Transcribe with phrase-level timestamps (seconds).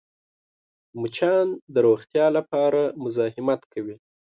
[1.01, 3.95] مچان د روغتیا لپاره مزاحمت کوي